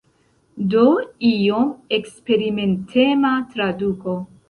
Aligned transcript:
Do 0.73 0.85
iom 1.33 1.69
eksperimentema 1.99 3.39
traduko. 3.55 4.23